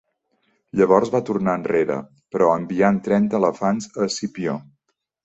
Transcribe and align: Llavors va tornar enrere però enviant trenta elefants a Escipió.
Llavors 0.79 1.11
va 1.15 1.19
tornar 1.27 1.53
enrere 1.61 1.97
però 2.37 2.47
enviant 2.61 2.97
trenta 3.09 3.39
elefants 3.41 3.89
a 3.95 4.09
Escipió. 4.09 4.57